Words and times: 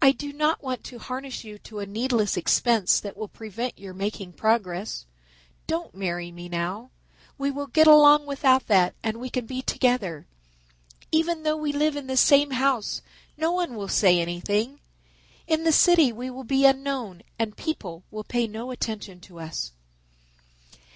"I 0.00 0.10
do 0.10 0.32
not 0.32 0.60
want 0.60 0.82
to 0.86 0.98
harness 0.98 1.44
you 1.44 1.56
to 1.56 1.78
a 1.78 1.86
needless 1.86 2.36
expense 2.36 2.98
that 2.98 3.16
will 3.16 3.28
prevent 3.28 3.78
your 3.78 3.94
making 3.94 4.32
progress. 4.32 5.06
Don't 5.68 5.94
marry 5.94 6.32
me 6.32 6.48
now. 6.48 6.90
We 7.38 7.52
will 7.52 7.68
get 7.68 7.86
along 7.86 8.26
without 8.26 8.66
that 8.66 8.96
and 9.04 9.20
we 9.20 9.30
can 9.30 9.46
be 9.46 9.62
together. 9.62 10.26
Even 11.12 11.44
though 11.44 11.56
we 11.56 11.72
live 11.72 11.94
in 11.94 12.08
the 12.08 12.16
same 12.16 12.50
house 12.50 13.02
no 13.36 13.52
one 13.52 13.76
will 13.76 13.86
say 13.86 14.18
anything. 14.18 14.80
In 15.46 15.62
the 15.62 15.70
city 15.70 16.10
we 16.12 16.28
will 16.28 16.42
be 16.42 16.66
unknown 16.66 17.22
and 17.38 17.56
people 17.56 18.02
will 18.10 18.24
pay 18.24 18.48
no 18.48 18.72
attention 18.72 19.20
to 19.20 19.38
us." 19.38 19.70